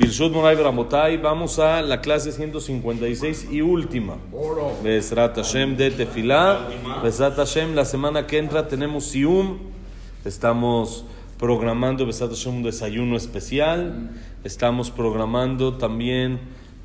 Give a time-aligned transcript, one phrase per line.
[0.00, 4.16] Birshut Moray Bramotay, vamos a la clase 156 y última.
[4.82, 6.70] Besrat Hashem de Tefilá.
[7.02, 9.58] Besrat Hashem, la semana que entra tenemos Sium.
[10.24, 11.04] Estamos
[11.38, 14.10] programando Besrat Hashem un desayuno especial.
[14.42, 16.40] Estamos programando también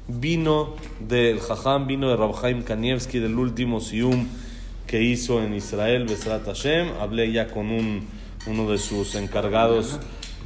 [0.10, 4.28] vino del Jajam, vino de Rabhaim Kanievski del último Sium
[4.88, 6.90] que hizo en Israel, Besrat Hashem.
[7.00, 8.06] Hablé ya con un,
[8.46, 10.02] uno de sus encargados.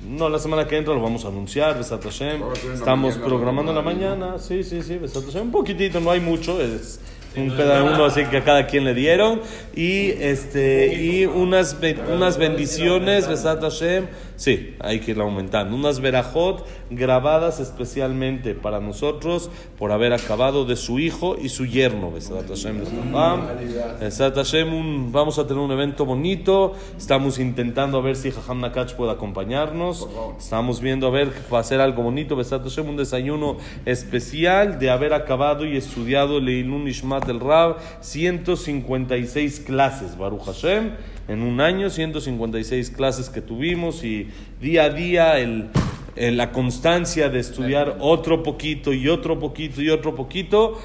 [0.07, 2.41] No, la semana que entra lo vamos a anunciar, Besat Hashem.
[2.73, 4.39] Estamos programando en la mañana.
[4.39, 5.43] Sí, sí, sí, Besat Hashem.
[5.43, 6.59] Un poquitito, no hay mucho.
[6.61, 6.99] Es
[7.35, 9.41] un pedazo uno así que a cada quien le dieron.
[9.75, 11.77] Y, este, y unas,
[12.13, 14.07] unas bendiciones, Besat Hashem.
[14.35, 15.75] Sí, hay que ir aumentando.
[15.75, 22.11] Unas verajot grabadas especialmente para nosotros por haber acabado de su hijo y su yerno.
[22.11, 22.81] Besat Hashem.
[23.99, 26.73] Besat Hashem, un, vamos a tener un evento bonito.
[26.97, 30.07] Estamos intentando a ver si Jajam Nakach puede acompañarnos.
[30.37, 32.35] Estamos viendo a ver va a ser algo bonito.
[32.35, 37.77] Besat Hashem, un desayuno especial de haber acabado y estudiado Leilun Ishmat el Rab.
[38.01, 40.91] 156 clases, Baruch Hashem
[41.29, 45.69] en un año, 156 clases que tuvimos y día a día el,
[46.15, 50.79] el, la constancia de estudiar otro poquito y otro poquito y otro poquito,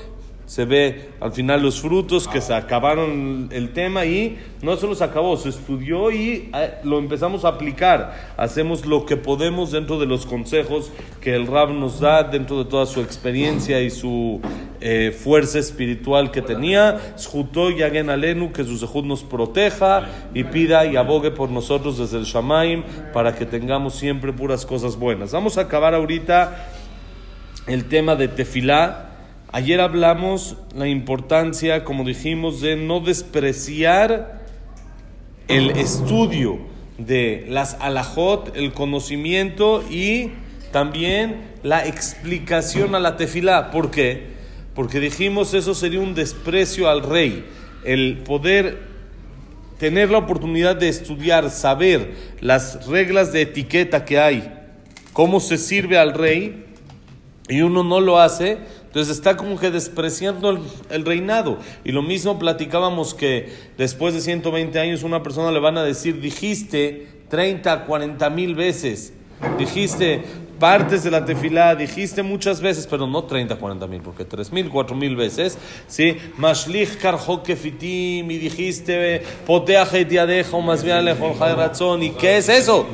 [0.54, 5.02] se ve al final los frutos que se acabaron el tema y no solo se
[5.02, 6.48] acabó, se estudió y
[6.84, 8.34] lo empezamos a aplicar.
[8.36, 12.70] Hacemos lo que podemos dentro de los consejos que el Rab nos da, dentro de
[12.70, 14.40] toda su experiencia y su
[14.80, 17.00] eh, fuerza espiritual que tenía.
[17.18, 22.18] Shutó y Alenu, que su Sejud nos proteja y pida y abogue por nosotros desde
[22.18, 25.32] el Shamaim para que tengamos siempre puras cosas buenas.
[25.32, 26.68] Vamos a acabar ahorita
[27.66, 29.13] el tema de Tefilá.
[29.54, 34.40] Ayer hablamos la importancia, como dijimos, de no despreciar
[35.46, 36.58] el estudio
[36.98, 40.32] de las alajot, el conocimiento y
[40.72, 43.70] también la explicación a la tefilá.
[43.70, 44.26] ¿Por qué?
[44.74, 47.46] Porque dijimos eso sería un desprecio al rey.
[47.84, 48.80] El poder
[49.78, 54.52] tener la oportunidad de estudiar, saber las reglas de etiqueta que hay,
[55.12, 56.64] cómo se sirve al rey,
[57.48, 58.58] y uno no lo hace,
[58.94, 61.58] entonces está como que despreciando el, el, reinado.
[61.82, 66.20] Y lo mismo platicábamos que después de 120 años una persona le van a decir,
[66.20, 69.12] dijiste 30, 40 mil veces,
[69.58, 70.22] dijiste
[70.60, 74.70] partes de la tefilá, dijiste muchas veces, pero no 30, 40 mil, porque 3 mil,
[74.70, 76.16] 4 mil veces, ¿sí?
[76.36, 81.04] Mashlich karjoke fitim, y dijiste, poteaje diadeja, o más bien
[82.00, 82.86] ¿y qué es eso?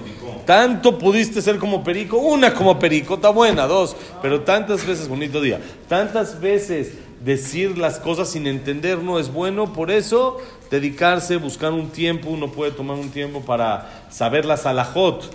[0.50, 5.40] Tanto pudiste ser como perico, una como perico, está buena, dos, pero tantas veces, bonito
[5.40, 6.94] día, tantas veces
[7.24, 12.50] decir las cosas sin entender no es bueno, por eso dedicarse, buscar un tiempo, uno
[12.50, 15.32] puede tomar un tiempo para saber las alajot,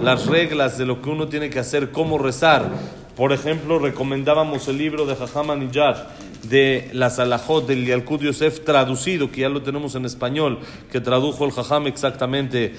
[0.00, 2.70] las reglas de lo que uno tiene que hacer, cómo rezar.
[3.16, 6.08] Por ejemplo, recomendábamos el libro de Jajam Aniyar
[6.44, 10.60] de las alajot del Yalkud Yosef traducido, que ya lo tenemos en español,
[10.92, 12.74] que tradujo el Jajam exactamente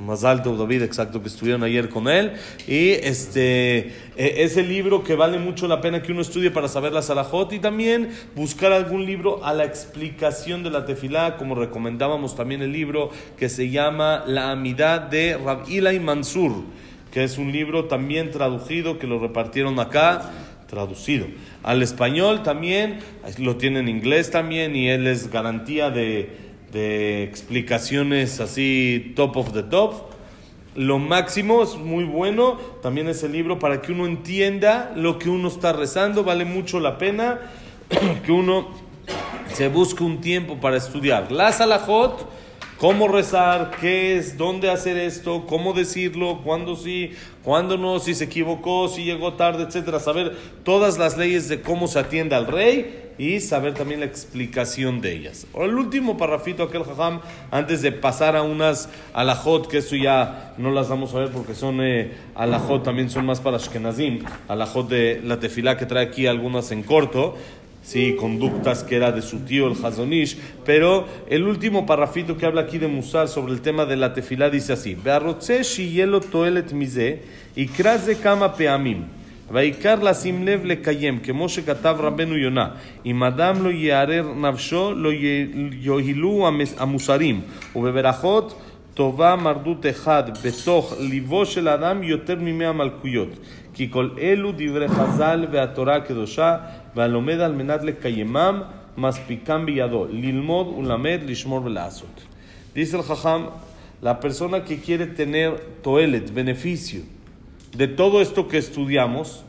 [0.00, 2.32] más alto David, exacto, que estuvieron ayer con él.
[2.66, 6.92] Y este es el libro que vale mucho la pena que uno estudie para saber
[6.92, 12.34] la Salahot y también buscar algún libro a la explicación de la tefilá, como recomendábamos
[12.34, 16.64] también el libro que se llama La Amidad de Rab y Mansur,
[17.12, 20.30] que es un libro también traducido que lo repartieron acá
[20.66, 21.26] traducido
[21.62, 23.00] al español también,
[23.38, 29.52] lo tiene en inglés también y él es garantía de de explicaciones así top of
[29.52, 29.94] the top.
[30.76, 35.28] Lo máximo es muy bueno, también es el libro para que uno entienda lo que
[35.28, 37.40] uno está rezando, vale mucho la pena
[38.24, 38.68] que uno
[39.52, 41.32] se busque un tiempo para estudiar.
[41.32, 42.26] La salahot,
[42.80, 47.12] cómo rezar, qué es, dónde hacer esto, cómo decirlo, cuándo sí,
[47.44, 50.00] cuándo no, si se equivocó, si llegó tarde, etcétera.
[50.00, 55.02] Saber todas las leyes de cómo se atiende al rey y saber también la explicación
[55.02, 55.46] de ellas.
[55.54, 57.20] El último parrafito, aquel jajam,
[57.50, 61.54] antes de pasar a unas alajot, que eso ya no las vamos a ver porque
[61.54, 66.26] son eh, alajot, también son más para Ashkenazim, alajot de la tefilá que trae aquí
[66.26, 67.36] algunas en corto
[67.82, 72.62] sí conductas que era de su tío el jasonish, pero el último parrafito que habla
[72.62, 76.20] aquí de musar sobre el tema de la tefillá dice así ve arroces y hielo
[76.20, 77.22] toel et mise
[77.56, 79.04] y kras kama peamim.
[79.52, 84.24] Va y kar lasim le kayem que moshe catav rabenu yoná y madam lo yarir
[84.24, 86.48] navsho lo yohilu
[86.86, 87.42] musarim,
[87.74, 88.54] o beberachot
[88.94, 93.30] tova mardut echad betoch livo shel adam yoter mime amalquiyot
[93.74, 96.79] ki kol elu divre hazal veatorá que dosha
[102.74, 103.50] Dice el Jajam,
[104.02, 107.02] la persona que quiere tener toelet, beneficio,
[107.76, 109.44] de todo esto que estudiamos,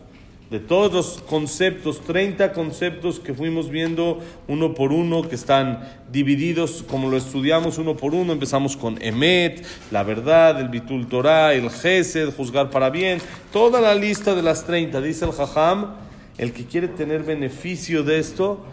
[0.51, 6.83] de todos los conceptos, 30 conceptos que fuimos viendo uno por uno, que están divididos
[6.87, 8.33] como lo estudiamos uno por uno.
[8.33, 13.19] Empezamos con Emet, la verdad, el Bitul Torah, el Gesed, juzgar para bien,
[13.53, 16.10] toda la lista de las 30, dice el Jajam
[16.41, 18.65] el que quiere tener beneficio de esto,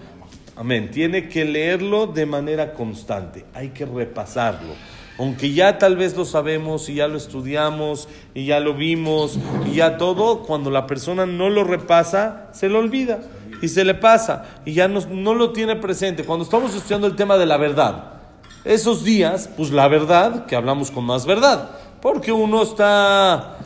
[0.56, 4.74] amén, tiene que leerlo de manera constante, hay que repasarlo
[5.18, 9.36] aunque ya tal vez lo sabemos y ya lo estudiamos y ya lo vimos
[9.66, 13.18] y ya todo, cuando la persona no lo repasa, se lo olvida
[13.60, 16.24] y se le pasa y ya no, no lo tiene presente.
[16.24, 18.12] Cuando estamos estudiando el tema de la verdad,
[18.64, 23.57] esos días, pues la verdad, que hablamos con más verdad, porque uno está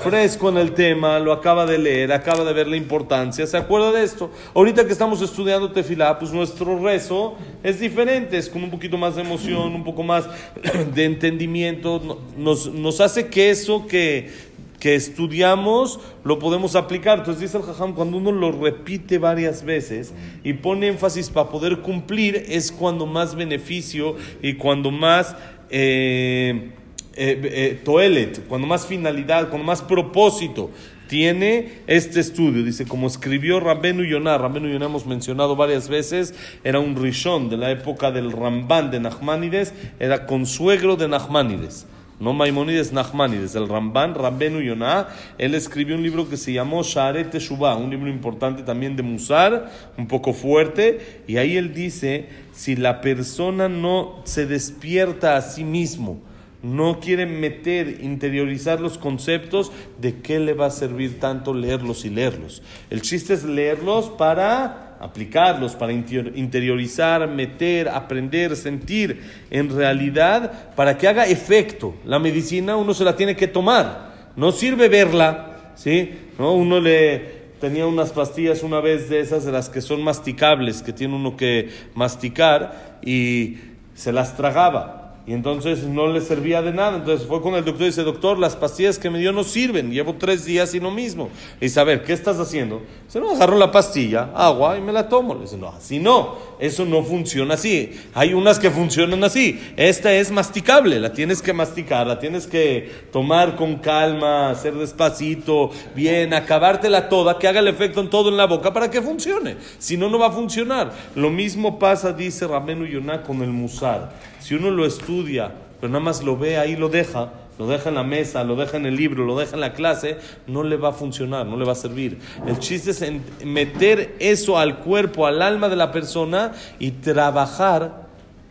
[0.00, 3.92] fresco en el tema, lo acaba de leer, acaba de ver la importancia, se acuerda
[3.92, 4.30] de esto.
[4.54, 9.16] Ahorita que estamos estudiando tefilá, pues nuestro rezo es diferente, es con un poquito más
[9.16, 10.28] de emoción, un poco más
[10.94, 14.30] de entendimiento, nos, nos hace que eso que,
[14.78, 17.20] que estudiamos lo podemos aplicar.
[17.20, 20.12] Entonces dice el jajam, cuando uno lo repite varias veces
[20.44, 25.34] y pone énfasis para poder cumplir, es cuando más beneficio y cuando más...
[25.70, 26.72] Eh,
[27.16, 30.70] eh, eh, toelet, cuando más finalidad, cuando más propósito
[31.06, 32.62] tiene este estudio.
[32.62, 36.34] Dice, como escribió Rabbenu Yonah, Rabbenu Yonah hemos mencionado varias veces,
[36.64, 41.86] era un rishon de la época del Ramban de Nachmanides, era consuegro de Nachmanides.
[42.18, 47.30] No Maimonides Nachmanides, el Ramban, Rabbenu Yonah, él escribió un libro que se llamó Sharet
[47.30, 52.74] Teshuvah, un libro importante también de Musar, un poco fuerte, y ahí él dice, si
[52.74, 56.22] la persona no se despierta a sí mismo,
[56.66, 59.70] no quiere meter, interiorizar los conceptos,
[60.00, 62.62] ¿de qué le va a servir tanto leerlos y leerlos?
[62.90, 71.06] El chiste es leerlos para aplicarlos, para interiorizar, meter, aprender, sentir, en realidad, para que
[71.06, 71.94] haga efecto.
[72.04, 76.10] La medicina uno se la tiene que tomar, no sirve verla, ¿sí?
[76.38, 76.54] ¿No?
[76.54, 80.92] Uno le tenía unas pastillas una vez de esas de las que son masticables, que
[80.92, 83.58] tiene uno que masticar y
[83.94, 86.98] se las tragaba y entonces no le servía de nada.
[86.98, 89.90] Entonces fue con el doctor y dice, doctor, las pastillas que me dio no sirven,
[89.90, 91.30] llevo tres días y lo mismo.
[91.60, 92.80] Y dice, a ver, ¿qué estás haciendo?
[93.06, 95.34] Dice, no, agarro la pastilla, agua y me la tomo.
[95.34, 97.92] Le dice, no, así no, eso no funciona así.
[98.14, 99.60] Hay unas que funcionan así.
[99.76, 105.70] Esta es masticable, la tienes que masticar, la tienes que tomar con calma, hacer despacito,
[105.94, 109.56] bien, acabártela toda, que haga el efecto en todo en la boca para que funcione.
[109.78, 110.92] Si no, no va a funcionar.
[111.14, 114.12] Lo mismo pasa, dice Ramenu Yonah, con el musar.
[114.40, 117.94] Si uno lo estudia, pero nada más lo ve ahí, lo deja, lo deja en
[117.94, 120.90] la mesa, lo deja en el libro, lo deja en la clase, no le va
[120.90, 122.18] a funcionar, no le va a servir.
[122.46, 123.04] El chiste es
[123.44, 128.06] meter eso al cuerpo, al alma de la persona y trabajar,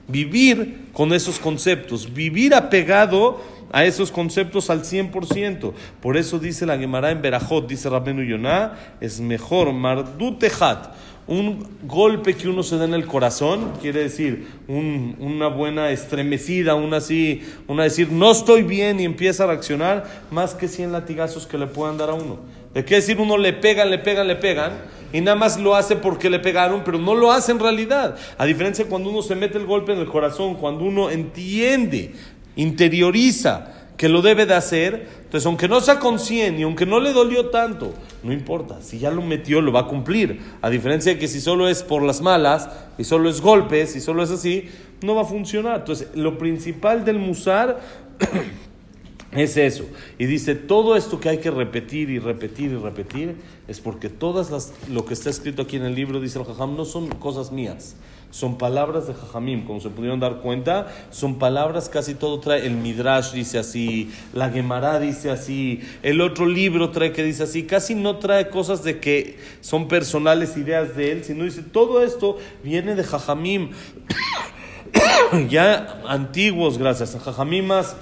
[0.08, 3.42] vivir con esos conceptos, vivir apegado
[3.72, 5.74] a esos conceptos al 100%.
[6.02, 10.96] Por eso dice la Gemara en Berajot, dice Rabenu Yonah, es mejor mardutejat
[11.28, 16.98] un golpe que uno se da en el corazón, quiere decir una buena estremecida, una
[16.98, 21.58] así, una decir no estoy bien y empieza a reaccionar, más que 100 latigazos que
[21.58, 22.40] le puedan dar a uno.
[22.74, 24.74] De qué decir uno le pegan, le pegan, le pegan
[25.14, 28.18] y nada más lo hace porque le pegaron, pero no lo hace en realidad.
[28.38, 32.14] A diferencia cuando uno se mete el golpe en el corazón, cuando uno entiende,
[32.56, 37.14] interioriza que lo debe de hacer, entonces aunque no sea consciente y aunque no le
[37.14, 37.94] dolió tanto,
[38.24, 40.42] no importa, si ya lo metió lo va a cumplir.
[40.62, 44.02] A diferencia de que si solo es por las malas y solo es golpes y
[44.02, 44.70] solo es así,
[45.02, 45.80] no va a funcionar.
[45.80, 47.80] Entonces lo principal del musar
[49.32, 49.86] es eso.
[50.18, 53.36] Y dice, todo esto que hay que repetir y repetir y repetir
[53.68, 56.76] es porque todas las, lo que está escrito aquí en el libro, dice el Jajam,
[56.76, 57.96] no son cosas mías
[58.36, 62.74] son palabras de Jajamim, como se pudieron dar cuenta, son palabras, casi todo trae, el
[62.74, 67.96] Midrash dice así, la Gemara dice así, el otro libro trae que dice así, casi
[67.96, 72.96] no trae cosas de que son personales ideas de él, sino dice, todo esto viene
[72.96, 73.70] de Jajamim,
[75.50, 77.96] ya antiguos, gracias a más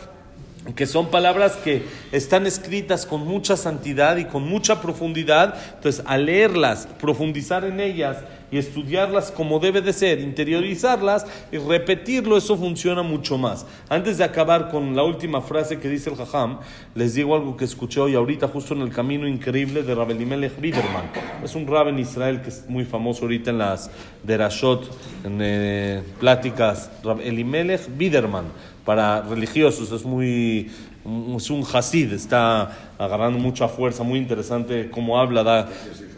[0.75, 6.25] que son palabras que están escritas con mucha santidad y con mucha profundidad, entonces al
[6.25, 8.17] leerlas, profundizar en ellas
[8.53, 13.65] y estudiarlas como debe de ser, interiorizarlas y repetirlo, eso funciona mucho más.
[13.89, 16.59] Antes de acabar con la última frase que dice el Jajam,
[16.93, 21.09] les digo algo que escuché hoy ahorita justo en el camino increíble de Rabelimelech Biderman.
[21.43, 23.89] Es un rab en Israel que es muy famoso ahorita en las
[24.21, 24.87] Derashot,
[25.23, 28.45] en eh, pláticas, Rabelimelech Biderman
[28.85, 30.69] para religiosos, es muy
[31.35, 35.69] es un hasid, está agarrando mucha fuerza, muy interesante cómo habla, da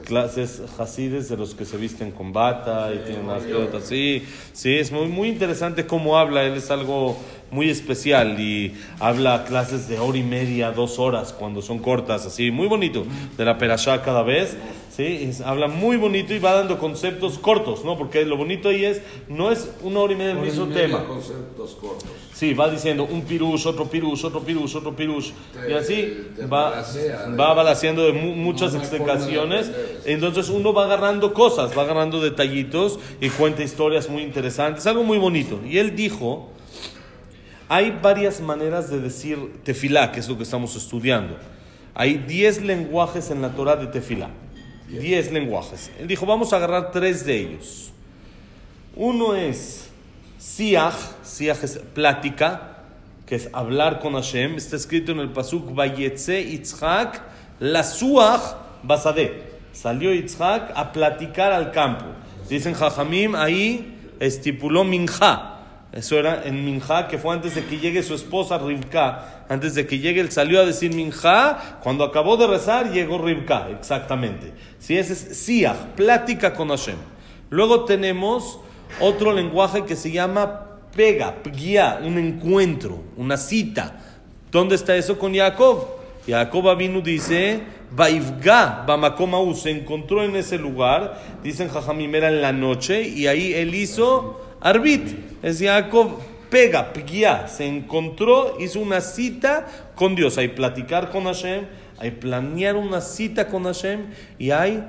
[0.06, 4.24] clases hasides de los que se visten con bata y tienen las pelotas así.
[4.54, 7.18] Sí, es muy, muy interesante cómo habla, él es algo
[7.52, 12.52] muy especial y habla clases de hora y media, dos horas cuando son cortas, así,
[12.52, 13.06] muy bonito,
[13.38, 14.56] de la perashá cada vez.
[14.96, 15.30] ¿sí?
[15.44, 17.98] habla muy bonito y va dando conceptos cortos, ¿no?
[17.98, 21.06] Porque lo bonito ahí es, no es una hora y media del mismo tema.
[21.06, 22.25] conceptos cortos.
[22.36, 25.32] Sí, va diciendo un pirush, otro pirush, otro pirush, otro pirush.
[25.70, 26.84] y así va,
[27.40, 29.72] va balanceando de muchas explicaciones.
[30.04, 35.18] Entonces uno va agarrando cosas, va agarrando detallitos y cuenta historias muy interesantes, algo muy
[35.18, 35.62] bonito.
[35.66, 36.50] Y él dijo,
[37.70, 41.38] hay varias maneras de decir tefilá, que es lo que estamos estudiando.
[41.94, 44.30] Hay 10 lenguajes en la Torah de tefilá.
[44.90, 45.90] 10 lenguajes.
[46.02, 47.92] Él dijo, vamos a agarrar tres de ellos.
[48.94, 49.90] Uno es
[50.46, 52.84] siach, siach es plática,
[53.26, 54.56] que es hablar con Hashem.
[54.56, 57.22] Está escrito en el pasuk, Vayetze Yitzhak,
[57.60, 59.56] la suach basade.
[59.74, 62.06] Salió Yitzhak a platicar al campo.
[62.48, 65.52] Dicen Jajamim, ahí estipuló Minja.
[65.92, 69.46] Eso era en Minja, que fue antes de que llegue su esposa Rivka.
[69.50, 71.80] Antes de que llegue, él salió a decir Minja.
[71.82, 74.54] Cuando acabó de rezar, llegó Rivka, exactamente.
[74.78, 76.98] Si ese es Siach, plática con Hashem.
[77.50, 78.60] Luego tenemos
[79.00, 84.02] otro lenguaje que se llama pega, guía, un encuentro, una cita.
[84.52, 85.86] ¿Dónde está eso con Jacob?
[86.28, 87.62] Jacob vino dice,
[87.92, 93.54] Vaivga, Bamakomau, se encontró en ese lugar, dicen Jajamim, era en la noche, y ahí
[93.54, 96.18] él hizo Arbit, es Jacob,
[96.50, 100.38] pega, guía, se encontró, hizo una cita con Dios.
[100.38, 101.66] Hay platicar con Hashem,
[102.00, 104.08] hay planear una cita con Hashem
[104.40, 104.84] y hay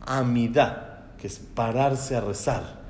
[0.00, 2.83] amidad, que es pararse a rezar.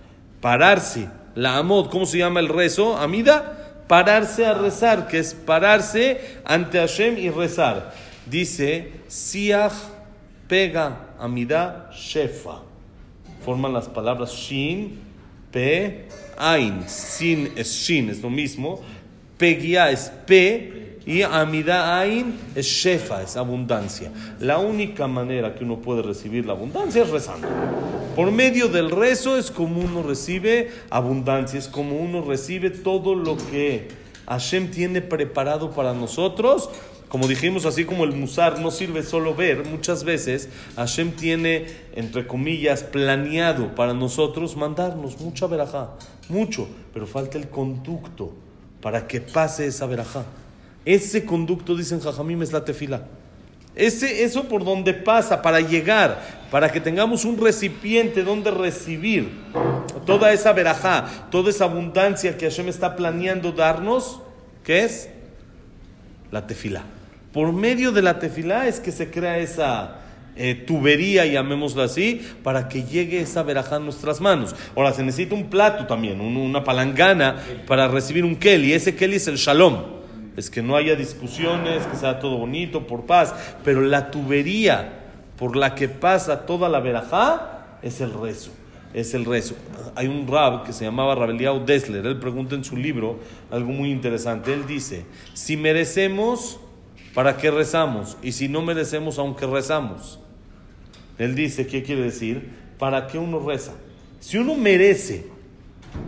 [0.44, 2.98] Pararse, la amod, ¿cómo se llama el rezo?
[2.98, 7.94] Amida, pararse a rezar, que es pararse ante Hashem y rezar.
[8.26, 9.72] Dice, siach,
[10.46, 12.60] pega, amida, shefa.
[13.42, 15.00] Forman las palabras shin,
[15.50, 18.82] pe, Ain, sin es Shin, es lo mismo.
[19.38, 24.10] Pegia es P y Amida Ain es Shefa, es abundancia.
[24.40, 27.48] La única manera que uno puede recibir la abundancia es rezando.
[28.16, 33.36] Por medio del rezo es como uno recibe abundancia, es como uno recibe todo lo
[33.36, 33.88] que
[34.26, 36.70] Hashem tiene preparado para nosotros
[37.14, 42.26] como dijimos, así como el musar no sirve solo ver, muchas veces Hashem tiene, entre
[42.26, 45.90] comillas, planeado para nosotros mandarnos mucha verajá,
[46.28, 48.32] mucho, pero falta el conducto
[48.80, 50.24] para que pase esa verajá.
[50.84, 53.02] Ese conducto, dicen Jajamim, es la tefila.
[53.74, 59.30] Ese, eso por donde pasa, para llegar, para que tengamos un recipiente donde recibir
[60.06, 64.20] toda esa verajá, toda esa abundancia que Hashem está planeando darnos,
[64.62, 65.08] ¿qué es?
[66.30, 66.84] La tefila.
[67.32, 70.02] Por medio de la tefilá es que se crea esa
[70.36, 74.54] eh, tubería, llamémoslo así, para que llegue esa verajá a nuestras manos.
[74.76, 78.72] Ahora, se necesita un plato también, una palangana para recibir un keli.
[78.72, 80.03] Ese keli es el shalom.
[80.36, 83.34] Es que no haya discusiones, que sea todo bonito, por paz.
[83.64, 85.00] Pero la tubería
[85.36, 88.50] por la que pasa toda la verajá es el rezo
[88.92, 89.56] es el rezo.
[89.96, 93.18] Hay un rab que se llamaba Rabeliao Dessler, él pregunta en su libro
[93.50, 94.52] algo muy interesante.
[94.52, 96.60] Él dice, si merecemos
[97.14, 98.16] ¿Para qué rezamos?
[98.22, 100.18] Y si no merecemos, aunque rezamos.
[101.16, 102.50] Él dice, ¿qué quiere decir?
[102.76, 103.72] ¿Para qué uno reza?
[104.18, 105.26] Si uno merece,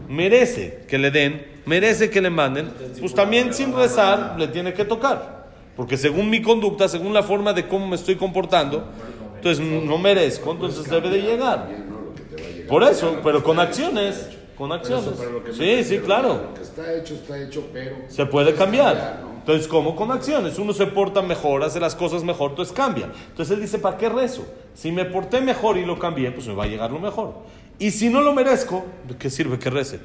[0.09, 4.85] merece que le den, merece que le manden, pues también sin rezar le tiene que
[4.85, 5.47] tocar.
[5.77, 8.89] Porque según mi conducta, según la forma de cómo me estoy comportando,
[9.37, 11.69] entonces no merezco, entonces debe de llegar.
[12.69, 14.29] Por eso, pero con acciones.
[14.57, 15.11] Con acciones.
[15.53, 16.49] Sí, sí, claro.
[16.61, 17.97] está hecho, está hecho, pero.
[18.09, 19.21] Se puede cambiar.
[19.39, 19.95] Entonces, ¿cómo?
[19.95, 20.59] Con acciones.
[20.59, 23.11] Uno se porta mejor, hace las cosas mejor, entonces cambia.
[23.29, 24.45] Entonces él dice, ¿para qué rezo?
[24.75, 27.35] Si me porté mejor y lo cambié, pues me va a llegar lo mejor.
[27.79, 30.01] Y si no lo merezco, ¿de qué sirve que rece?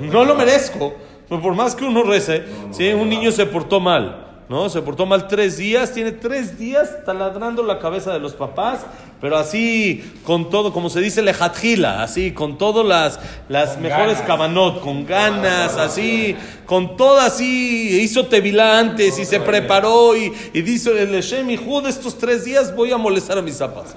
[0.00, 0.94] No lo merezco.
[1.28, 4.68] Pues por más que uno rece, si un niño se portó mal, ¿no?
[4.68, 8.80] Se portó mal tres días, tiene tres días taladrando la cabeza de los papás,
[9.20, 14.80] pero así con todo, como se dice lejatjila, así con todas las, las mejores cabanot,
[14.80, 16.36] con ganas, así,
[16.66, 21.80] con todo así, hizo tevilá antes y se preparó y, y dice el Leshem, hijo
[21.80, 23.96] de estos tres días voy a molestar a mis zapas.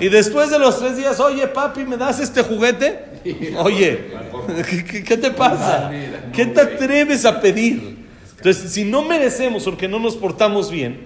[0.00, 3.14] Y después de los tres días, oye papi, ¿me das este juguete?
[3.58, 4.10] Oye,
[5.06, 5.90] qué te pasa?
[6.32, 8.03] ¿Qué te atreves a pedir?
[8.44, 11.00] Entonces, si no merecemos porque no nos portamos bien,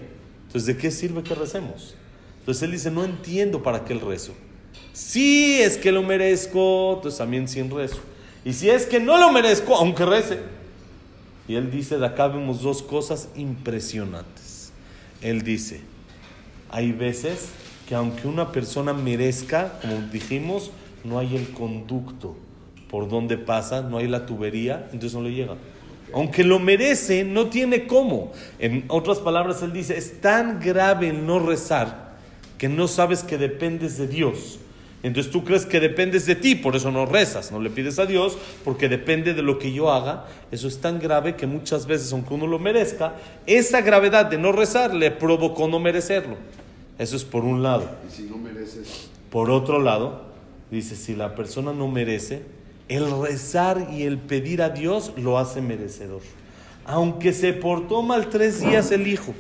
[0.47, 1.95] entonces ¿de qué sirve que recemos?
[2.41, 4.33] Entonces él dice, no entiendo para qué el rezo.
[4.93, 8.01] Si es que lo merezco, entonces también sin rezo.
[8.45, 10.41] Y si es que no lo merezco, aunque rece.
[11.47, 14.73] Y él dice, de acá vemos dos cosas impresionantes.
[15.23, 15.81] Él dice,
[16.71, 17.51] hay veces
[17.89, 20.73] que aunque una persona merezca, como dijimos,
[21.05, 22.37] no hay el conducto
[22.91, 25.55] por donde pasa, no hay la tubería, entonces no le llega.
[26.13, 28.33] Aunque lo merece, no tiene cómo.
[28.59, 32.17] En otras palabras, él dice, es tan grave el no rezar
[32.59, 34.59] que no sabes que dependes de Dios.
[35.03, 38.07] Entonces tú crees que dependes de ti, por eso no rezas, no le pides a
[38.07, 40.27] Dios, porque depende de lo que yo haga.
[40.51, 43.15] Eso es tan grave que muchas veces, aunque uno lo merezca,
[43.47, 46.37] esa gravedad de no rezar le provocó no merecerlo.
[46.99, 47.89] Eso es por un lado.
[48.09, 50.23] Y si no mereces, Por otro lado,
[50.71, 52.43] dice, si la persona no merece,
[52.89, 56.23] el rezar y el pedir a Dios lo hace merecedor.
[56.85, 59.35] Aunque se portó mal tres días el hijo,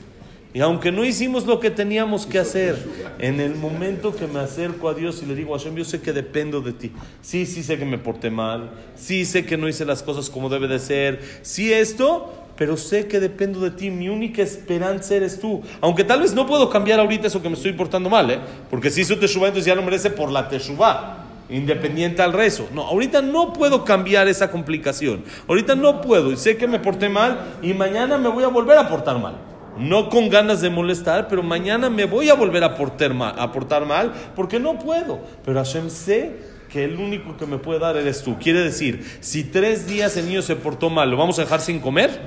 [0.54, 2.76] y aunque no hicimos lo que teníamos que hacer,
[3.18, 6.12] en el momento que me acerco a Dios y le digo, Hashem, yo sé que
[6.12, 6.90] dependo de ti.
[7.20, 10.48] Sí, sí sé que me porté mal, sí sé que no hice las cosas como
[10.48, 13.90] debe de ser, sí esto, pero sé que dependo de ti.
[13.90, 15.62] Mi única esperanza eres tú.
[15.82, 18.40] Aunque tal vez no puedo cambiar ahorita eso que me estoy portando mal, ¿eh?
[18.70, 21.27] Porque si hizo Teshuvah, entonces ya lo merece por la Teshuvah.
[21.50, 22.68] Independiente al rezo.
[22.74, 25.24] No, ahorita no puedo cambiar esa complicación.
[25.46, 26.30] Ahorita no puedo.
[26.30, 29.36] Y sé que me porté mal y mañana me voy a volver a portar mal.
[29.78, 33.52] No con ganas de molestar, pero mañana me voy a volver a portar mal, a
[33.52, 35.20] portar mal porque no puedo.
[35.44, 36.36] Pero Hashem sé
[36.68, 38.36] que el único que me puede dar eres tú.
[38.38, 41.80] Quiere decir, si tres días el niño se portó mal, ¿lo vamos a dejar sin
[41.80, 42.20] comer?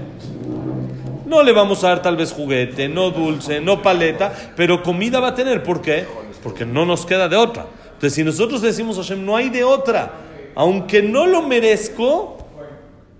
[1.28, 5.30] No le vamos a dar tal vez juguete, no dulce, no paleta, pero comida va
[5.30, 5.62] a tener.
[5.62, 6.06] ¿Por qué?
[6.42, 7.68] Porque no nos queda de otra.
[8.01, 10.13] Entonces, si nosotros decimos a Hashem, no hay de otra,
[10.55, 12.36] aunque no lo merezco,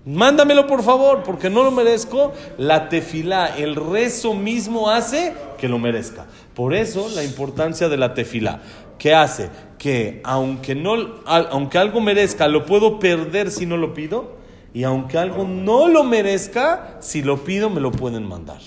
[0.04, 5.78] mándamelo por favor, porque no lo merezco, la tefilá, el rezo mismo hace que lo
[5.78, 6.26] merezca.
[6.52, 8.60] Por eso la importancia de la tefilá.
[8.98, 9.50] ¿Qué hace?
[9.78, 10.96] Que aunque, no,
[11.26, 14.32] aunque algo merezca, lo puedo perder si no lo pido.
[14.74, 18.58] Y aunque algo no lo merezca, si lo pido, me lo pueden mandar.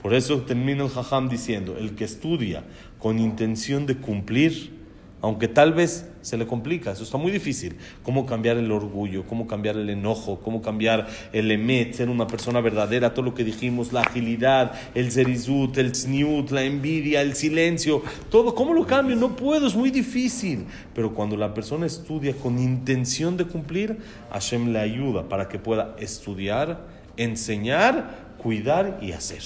[0.00, 2.62] Por eso termina el Jajam diciendo, el que estudia
[3.00, 4.83] con intención de cumplir,
[5.24, 7.76] aunque tal vez se le complica, eso está muy difícil.
[8.02, 12.60] Cómo cambiar el orgullo, cómo cambiar el enojo, cómo cambiar el emet, ser una persona
[12.60, 18.02] verdadera, todo lo que dijimos, la agilidad, el zerizut, el tzniut, la envidia, el silencio,
[18.30, 18.54] todo.
[18.54, 19.16] ¿Cómo lo cambio?
[19.16, 20.66] No puedo, es muy difícil.
[20.94, 23.96] Pero cuando la persona estudia con intención de cumplir,
[24.30, 29.40] Hashem le ayuda para que pueda estudiar, enseñar, cuidar y hacer.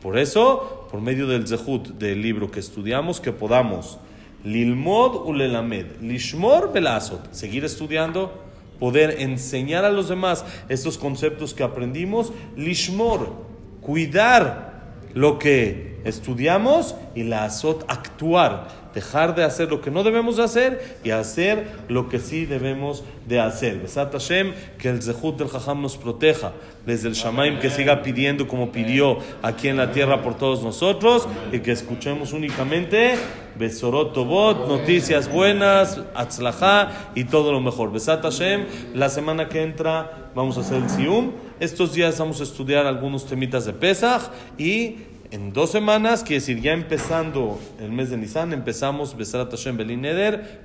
[0.00, 3.98] Por eso, por medio del zehut, del libro que estudiamos, que podamos
[4.44, 8.44] Lilmod ulelamed, lishmor belazot, seguir estudiando,
[8.78, 13.32] poder enseñar a los demás estos conceptos que aprendimos, lishmor,
[13.80, 20.36] cuidar lo que estudiamos y la azot, actuar, dejar de hacer lo que no debemos
[20.36, 23.80] de hacer y hacer lo que sí debemos de hacer.
[23.80, 26.52] Besat Hashem, que el Zehut del Jajam nos proteja
[26.86, 31.26] desde el Shamaim, que siga pidiendo como pidió aquí en la tierra por todos nosotros
[31.52, 33.16] y que escuchemos únicamente
[33.58, 37.92] Besorot Tobot, noticias buenas, Atzlajá y todo lo mejor.
[37.92, 41.32] Besat Hashem, la semana que entra vamos a hacer el Sium.
[41.60, 44.96] Estos días vamos a estudiar algunos temitas de Pesach y
[45.34, 50.06] en dos semanas, quiere decir, ya empezando el mes de Nisan, empezamos Besat Hashem Belin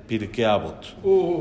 [0.07, 0.85] Pirkei Avot.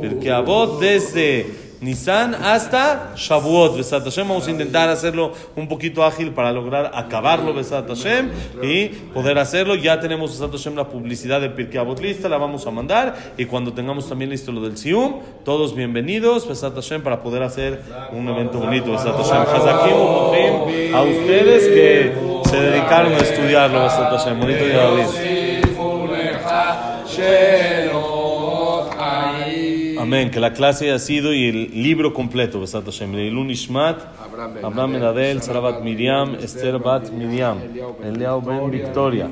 [0.01, 1.45] Pirkei Avot desde
[1.81, 4.27] Nisan hasta Shavuot, Besat Hashem.
[4.27, 8.31] Vamos a intentar hacerlo un poquito ágil para lograr acabarlo, Besat Hashem,
[8.63, 9.77] y poder hacerlo.
[9.77, 13.15] Ya tenemos, Besat Hashem, la publicidad de Pirkei Avot lista, la vamos a mandar.
[13.37, 17.83] Y cuando tengamos también listo lo del Sium, todos bienvenidos, Besat Hashem, para poder hacer
[18.13, 19.43] un evento bonito, Besat Hashem.
[20.95, 22.13] A ustedes que
[22.49, 24.41] se dedicaron a estudiarlo, Besat Hashem.
[24.41, 25.05] Bonito día, David.
[30.09, 30.31] Amén.
[30.31, 33.13] Que la clase haya sido y el libro completo, Besat Hashem.
[33.13, 33.99] Leilun Ishmat,
[34.63, 37.59] Abraham ben Adel, Adel, Sarah bat Miriam, Esther bat Miriam,
[38.03, 39.29] Eliao ben Victoria.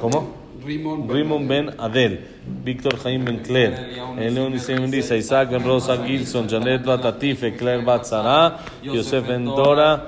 [0.00, 0.34] ¿Cómo?
[0.64, 2.20] Rimon ben Adel,
[2.64, 3.76] Víctor Jaim ben Claire,
[4.18, 9.44] Eleon Isem Lisa, Isaac ben Rosa Gilson, Janet bat Atife, Claire bat Sara, Yosef ben
[9.44, 10.06] Dora,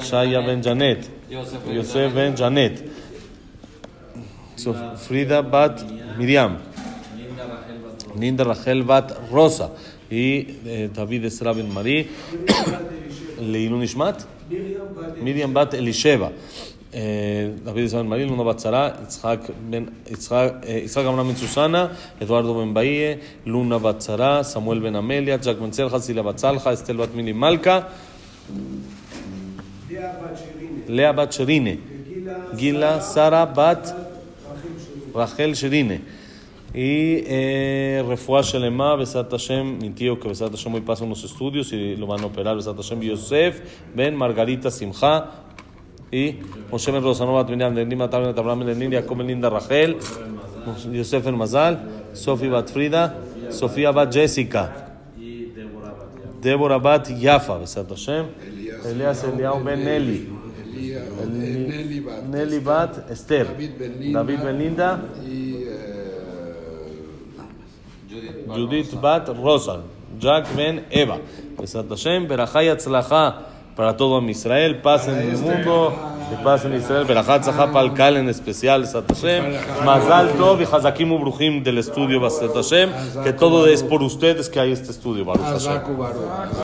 [0.00, 2.82] Shaya ben Janet, Yosef ben Janet,
[4.96, 5.82] Frida bat
[6.18, 6.58] Miriam.
[8.18, 9.70] Linda Rachel Bat Rosa
[10.10, 12.08] y eh, David Esra Ben Marí,
[13.82, 14.26] Ishmat,
[15.22, 16.32] Miriam Bat Elisheva,
[16.92, 19.50] eh, David Esra Ben Marí, Luna Bat Sara, Yitzhak
[20.96, 26.22] Abraham Ben Susana, Eduardo Ben Luna Bat Sara, Samuel Ben Amelia, Jack Ben Selja, Sila
[26.22, 27.88] Bat Salja, Estel Bat Mili Malka,
[30.88, 31.32] Lea Bat
[36.72, 41.72] Y eh, Refuah Shelema, Besat Hashem, mi tío que Besat Hashem hoy pasa unos estudios
[41.72, 43.60] y lo van a operar, Besat Hashem, Yosef,
[43.94, 45.30] Ben Margarita Simcha,
[46.12, 46.36] y
[46.70, 49.96] Moshe Ben Rosanova, Lima, Tablet, Abraham, Ben Linda, Jacob, Linda, Rachel,
[50.92, 51.80] Yosef Ben Mazal,
[52.12, 53.16] Sofi Bat Frida,
[53.50, 54.86] Sofía Bat Jessica,
[56.40, 58.26] Débora Bat Yafa, Besat Hashem,
[58.86, 60.28] Elias Eliao Ben Nelly,
[60.72, 62.22] Elía- Nelly bat.
[62.28, 65.00] Nelly Bat Esther, David Ben Linda
[68.10, 69.82] Judith Bat Rosal,
[70.18, 71.18] Jack Ben Eva.
[71.56, 73.46] Besat Hashem, Berajá y Atzlajá
[73.76, 75.94] para todo Am Israel, paz en el mundo,
[76.28, 79.44] que paz en Israel, para el Cal en especial, Besat Hashem,
[79.84, 82.90] Mazal Tov y Hazakim Ubruhim del estudio Besat Hashem,
[83.22, 85.80] que todo es por ustedes que hay este estudio, Baruch Hashem.